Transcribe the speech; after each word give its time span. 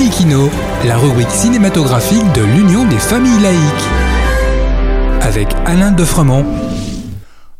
Laïkino, 0.00 0.48
la 0.86 0.96
rubrique 0.96 1.28
cinématographique 1.28 2.32
de 2.32 2.40
l'Union 2.40 2.88
des 2.88 2.98
familles 2.98 3.42
laïques. 3.42 3.60
Avec 5.20 5.48
Alain 5.66 5.92
Defremont. 5.92 6.46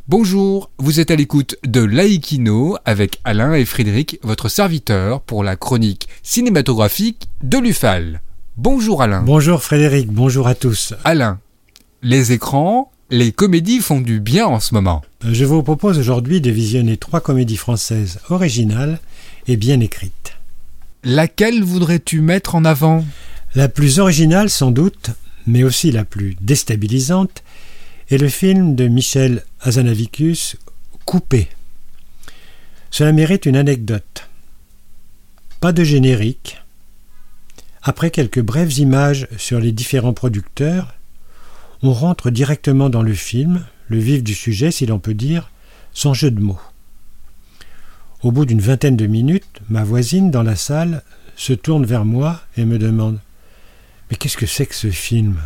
Bonjour, 0.08 0.70
vous 0.78 1.00
êtes 1.00 1.10
à 1.10 1.16
l'écoute 1.16 1.56
de 1.66 1.82
Laïkino 1.82 2.78
avec 2.86 3.20
Alain 3.24 3.52
et 3.52 3.66
Frédéric, 3.66 4.20
votre 4.22 4.48
serviteur 4.48 5.20
pour 5.20 5.44
la 5.44 5.56
chronique 5.56 6.08
cinématographique 6.22 7.28
de 7.42 7.58
l'UFAL. 7.58 8.22
Bonjour 8.56 9.02
Alain. 9.02 9.20
Bonjour 9.20 9.62
Frédéric, 9.62 10.10
bonjour 10.10 10.48
à 10.48 10.54
tous. 10.54 10.94
Alain, 11.04 11.40
les 12.00 12.32
écrans, 12.32 12.90
les 13.10 13.32
comédies 13.32 13.80
font 13.80 14.00
du 14.00 14.18
bien 14.18 14.46
en 14.46 14.60
ce 14.60 14.72
moment. 14.72 15.02
Je 15.30 15.44
vous 15.44 15.62
propose 15.62 15.98
aujourd'hui 15.98 16.40
de 16.40 16.50
visionner 16.50 16.96
trois 16.96 17.20
comédies 17.20 17.58
françaises 17.58 18.18
originales 18.30 18.98
et 19.46 19.58
bien 19.58 19.80
écrites. 19.80 20.39
Laquelle 21.02 21.62
voudrais-tu 21.62 22.20
mettre 22.20 22.54
en 22.54 22.66
avant? 22.66 23.06
La 23.54 23.70
plus 23.70 24.00
originale 24.00 24.50
sans 24.50 24.70
doute, 24.70 25.10
mais 25.46 25.62
aussi 25.62 25.90
la 25.90 26.04
plus 26.04 26.36
déstabilisante, 26.42 27.42
est 28.10 28.18
le 28.18 28.28
film 28.28 28.74
de 28.74 28.86
Michel 28.86 29.44
Hazanavicius, 29.62 30.56
Coupé. 31.06 31.48
Cela 32.90 33.12
mérite 33.12 33.46
une 33.46 33.56
anecdote. 33.56 34.28
Pas 35.60 35.72
de 35.72 35.84
générique. 35.84 36.58
Après 37.82 38.10
quelques 38.10 38.42
brèves 38.42 38.78
images 38.78 39.26
sur 39.38 39.58
les 39.58 39.72
différents 39.72 40.12
producteurs, 40.12 40.94
on 41.82 41.94
rentre 41.94 42.30
directement 42.30 42.90
dans 42.90 43.02
le 43.02 43.14
film, 43.14 43.64
le 43.88 43.98
vif 43.98 44.22
du 44.22 44.34
sujet, 44.34 44.70
si 44.70 44.84
l'on 44.84 44.98
peut 44.98 45.14
dire, 45.14 45.50
sans 45.94 46.12
jeu 46.12 46.30
de 46.30 46.40
mots. 46.40 46.60
Au 48.22 48.32
bout 48.32 48.44
d'une 48.44 48.60
vingtaine 48.60 48.96
de 48.96 49.06
minutes, 49.06 49.60
ma 49.70 49.82
voisine 49.82 50.30
dans 50.30 50.42
la 50.42 50.56
salle 50.56 51.02
se 51.36 51.54
tourne 51.54 51.86
vers 51.86 52.04
moi 52.04 52.40
et 52.58 52.66
me 52.66 52.78
demande 52.78 53.18
Mais 54.10 54.16
qu'est-ce 54.16 54.36
que 54.36 54.46
c'est 54.46 54.66
que 54.66 54.74
ce 54.74 54.90
film? 54.90 55.38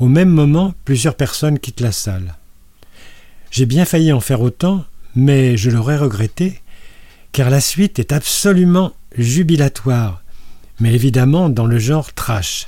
Au 0.00 0.08
même 0.08 0.28
moment, 0.28 0.74
plusieurs 0.84 1.14
personnes 1.14 1.60
quittent 1.60 1.80
la 1.80 1.92
salle. 1.92 2.34
J'ai 3.52 3.64
bien 3.64 3.84
failli 3.84 4.12
en 4.12 4.20
faire 4.20 4.40
autant, 4.40 4.84
mais 5.14 5.56
je 5.56 5.70
l'aurais 5.70 5.96
regretté, 5.96 6.60
car 7.30 7.48
la 7.48 7.60
suite 7.60 8.00
est 8.00 8.12
absolument 8.12 8.92
jubilatoire, 9.16 10.22
mais 10.80 10.94
évidemment 10.94 11.48
dans 11.48 11.66
le 11.66 11.78
genre 11.78 12.12
trash. 12.12 12.66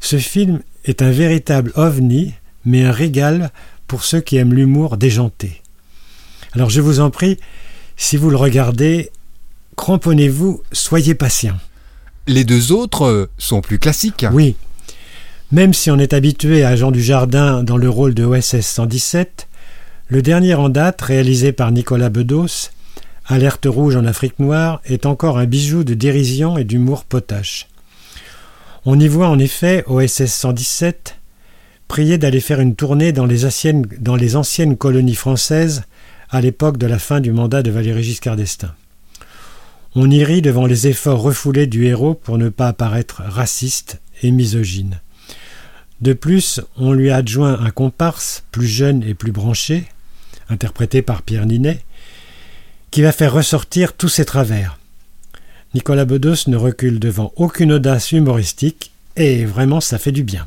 Ce 0.00 0.18
film 0.18 0.60
est 0.84 1.02
un 1.02 1.10
véritable 1.10 1.72
ovni, 1.76 2.34
mais 2.64 2.84
un 2.84 2.92
régal 2.92 3.50
pour 3.86 4.02
ceux 4.02 4.20
qui 4.20 4.36
aiment 4.36 4.54
l'humour 4.54 4.96
déjanté. 4.96 5.62
Alors 6.52 6.68
je 6.68 6.80
vous 6.80 7.00
en 7.00 7.10
prie, 7.10 7.38
si 7.96 8.16
vous 8.16 8.30
le 8.30 8.36
regardez, 8.36 9.10
cramponnez-vous, 9.76 10.62
soyez 10.72 11.14
patient. 11.14 11.56
Les 12.26 12.44
deux 12.44 12.72
autres 12.72 13.30
sont 13.38 13.60
plus 13.60 13.78
classiques. 13.78 14.26
Oui. 14.32 14.56
Même 15.52 15.74
si 15.74 15.90
on 15.90 15.98
est 15.98 16.12
habitué 16.12 16.64
à 16.64 16.74
Jean 16.76 16.90
Dujardin 16.90 17.62
dans 17.62 17.76
le 17.76 17.88
rôle 17.88 18.14
de 18.14 18.24
OSS 18.24 18.60
117, 18.60 19.48
le 20.08 20.22
dernier 20.22 20.54
en 20.54 20.68
date, 20.68 21.00
réalisé 21.02 21.52
par 21.52 21.70
Nicolas 21.72 22.10
Bedos, 22.10 22.70
Alerte 23.26 23.66
rouge 23.68 23.96
en 23.96 24.04
Afrique 24.04 24.38
noire, 24.38 24.80
est 24.84 25.06
encore 25.06 25.38
un 25.38 25.46
bijou 25.46 25.82
de 25.82 25.94
dérision 25.94 26.58
et 26.58 26.64
d'humour 26.64 27.04
potache. 27.04 27.68
On 28.84 28.98
y 29.00 29.08
voit 29.08 29.28
en 29.28 29.38
effet 29.38 29.82
OSS 29.86 30.26
117 30.26 31.16
prier 31.88 32.18
d'aller 32.18 32.40
faire 32.40 32.60
une 32.60 32.74
tournée 32.74 33.12
dans 33.12 33.26
les, 33.26 33.44
anciennes, 33.44 33.86
dans 33.98 34.16
les 34.16 34.36
anciennes 34.36 34.76
colonies 34.76 35.14
françaises 35.14 35.82
à 36.30 36.40
l'époque 36.40 36.78
de 36.78 36.86
la 36.86 36.98
fin 36.98 37.20
du 37.20 37.32
mandat 37.32 37.62
de 37.62 37.70
Valéry 37.70 38.02
Giscard 38.02 38.36
d'Estaing. 38.36 38.74
On 39.94 40.10
y 40.10 40.24
rit 40.24 40.42
devant 40.42 40.66
les 40.66 40.88
efforts 40.88 41.22
refoulés 41.22 41.66
du 41.66 41.86
héros 41.86 42.14
pour 42.14 42.38
ne 42.38 42.48
pas 42.48 42.68
apparaître 42.68 43.22
raciste 43.24 44.00
et 44.22 44.30
misogyne. 44.30 45.00
De 46.00 46.12
plus, 46.12 46.60
on 46.76 46.92
lui 46.92 47.10
adjoint 47.10 47.58
un 47.58 47.70
comparse, 47.70 48.44
plus 48.52 48.66
jeune 48.66 49.02
et 49.02 49.14
plus 49.14 49.32
branché, 49.32 49.84
interprété 50.50 51.00
par 51.00 51.22
Pierre 51.22 51.46
Ninet, 51.46 51.82
qui 52.90 53.00
va 53.02 53.12
faire 53.12 53.32
ressortir 53.32 53.94
tous 53.94 54.08
ses 54.08 54.26
travers. 54.26 54.78
Nicolas 55.74 56.04
Bedos 56.04 56.48
ne 56.48 56.56
recule 56.56 57.00
devant 57.00 57.32
aucune 57.36 57.72
audace 57.72 58.12
humoristique, 58.12 58.92
et 59.16 59.46
vraiment 59.46 59.80
ça 59.80 59.98
fait 59.98 60.12
du 60.12 60.22
bien. 60.22 60.46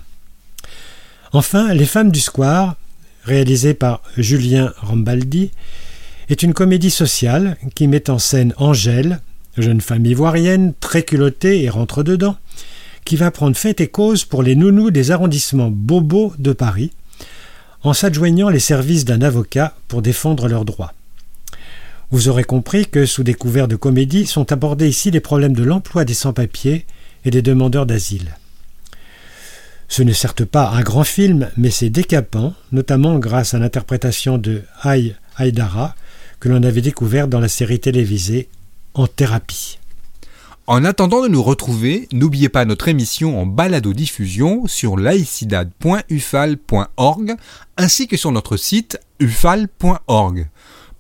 Enfin, 1.31 1.73
Les 1.73 1.85
femmes 1.85 2.11
du 2.11 2.19
square, 2.19 2.75
réalisée 3.23 3.73
par 3.73 4.01
Julien 4.17 4.73
Rambaldi, 4.77 5.51
est 6.29 6.43
une 6.43 6.53
comédie 6.53 6.91
sociale 6.91 7.57
qui 7.75 7.87
met 7.87 8.09
en 8.09 8.19
scène 8.19 8.53
Angèle, 8.57 9.19
jeune 9.57 9.81
femme 9.81 10.05
ivoirienne, 10.05 10.73
très 10.79 11.03
culottée 11.03 11.63
et 11.63 11.69
rentre 11.69 12.03
dedans, 12.03 12.37
qui 13.05 13.15
va 13.15 13.31
prendre 13.31 13.57
fait 13.57 13.81
et 13.81 13.87
cause 13.87 14.25
pour 14.25 14.43
les 14.43 14.55
nounous 14.55 14.91
des 14.91 15.11
arrondissements 15.11 15.71
bobos 15.71 16.33
de 16.37 16.53
Paris, 16.53 16.91
en 17.83 17.93
s'adjoignant 17.93 18.49
les 18.49 18.59
services 18.59 19.05
d'un 19.05 19.21
avocat 19.21 19.75
pour 19.87 20.01
défendre 20.01 20.47
leurs 20.47 20.65
droits. 20.65 20.93
Vous 22.11 22.27
aurez 22.27 22.43
compris 22.43 22.87
que, 22.87 23.05
sous 23.05 23.23
des 23.23 23.33
couverts 23.33 23.67
de 23.67 23.75
comédie, 23.75 24.25
sont 24.25 24.51
abordés 24.51 24.89
ici 24.89 25.11
les 25.11 25.19
problèmes 25.19 25.55
de 25.55 25.63
l'emploi 25.63 26.05
des 26.05 26.13
sans-papiers 26.13 26.85
et 27.25 27.31
des 27.31 27.41
demandeurs 27.41 27.85
d'asile. 27.85 28.35
Ce 29.89 30.01
n'est 30.03 30.13
certes 30.13 30.45
pas 30.45 30.69
un 30.69 30.81
grand 30.81 31.03
film, 31.03 31.49
mais 31.57 31.71
c'est 31.71 31.89
décapant, 31.89 32.53
notamment 32.71 33.17
grâce 33.17 33.55
à 33.55 33.59
l'interprétation 33.59 34.37
de 34.37 34.61
Haï 34.83 35.15
Haïdara, 35.35 35.95
que 36.39 36.47
l'on 36.47 36.61
avait 36.61 36.81
découvert 36.81 37.27
dans 37.27 37.39
la 37.39 37.47
série 37.49 37.79
télévisée 37.79 38.49
En 38.93 39.07
thérapie. 39.07 39.79
En 40.67 40.85
attendant 40.85 41.23
de 41.23 41.27
nous 41.27 41.41
retrouver, 41.41 42.07
n'oubliez 42.13 42.49
pas 42.49 42.65
notre 42.65 42.87
émission 42.87 43.41
en 43.41 43.47
balado-diffusion 43.47 44.67
sur 44.67 44.95
laicidad.ufal.org 44.95 47.35
ainsi 47.75 48.07
que 48.07 48.17
sur 48.17 48.31
notre 48.31 48.57
site 48.57 48.99
ufal.org. 49.19 50.47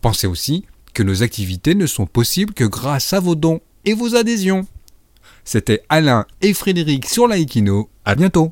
Pensez 0.01 0.25
aussi 0.25 0.65
que 0.95 1.03
nos 1.03 1.21
activités 1.21 1.75
ne 1.75 1.85
sont 1.85 2.07
possibles 2.07 2.55
que 2.55 2.63
grâce 2.63 3.13
à 3.13 3.19
vos 3.19 3.35
dons 3.35 3.61
et 3.85 3.93
vos 3.93 4.15
adhésions. 4.15 4.65
C'était 5.45 5.83
Alain 5.89 6.25
et 6.41 6.55
Frédéric 6.55 7.07
sur 7.07 7.27
Laïkino. 7.27 7.87
À 8.05 8.15
bientôt. 8.15 8.51